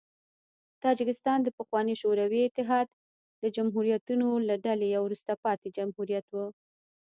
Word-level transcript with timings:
تاجکستان 0.83 1.39
د 1.43 1.47
پخواني 1.59 1.95
شوروي 2.01 2.41
اتحاد 2.45 2.87
د 3.43 3.45
جمهوریتونو 3.55 4.27
له 4.47 4.55
ډلې 4.65 4.87
یو 4.95 5.01
وروسته 5.05 5.33
پاتې 5.43 5.67
جمهوریت 5.77 6.27
و. 6.31 6.35